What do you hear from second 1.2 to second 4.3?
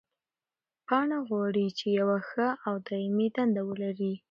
غواړي چې یوه ښه او دایمي دنده ولري.